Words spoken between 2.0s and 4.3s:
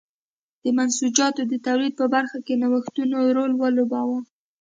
برخه کې نوښتونو رول ولوباوه.